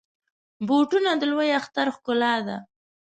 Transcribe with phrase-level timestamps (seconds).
[0.67, 2.57] بوټونه د لوی اختر ښکلا ده.